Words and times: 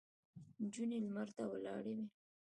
نجونې 0.61 0.97
لمر 1.05 1.27
ته 1.37 1.43
ولاړې 1.51 1.91
وې. 1.97 2.05